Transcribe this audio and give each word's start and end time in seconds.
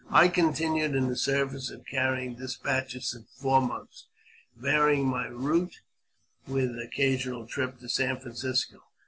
I 0.09 0.29
continued 0.29 0.95
in 0.95 1.09
this 1.09 1.21
service 1.21 1.69
of 1.69 1.85
carrying 1.85 2.33
despatches 2.33 3.09
some 3.09 3.27
four 3.39 3.61
months, 3.61 4.07
varying 4.55 5.05
my 5.05 5.27
route 5.27 5.79
with 6.47 6.71
an 6.71 6.79
occasional 6.79 7.45
trip 7.45 7.77
to 7.77 7.87
San 7.87 8.19
Francisco. 8.19 8.81